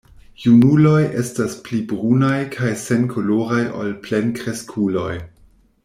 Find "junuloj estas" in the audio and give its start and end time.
0.43-1.57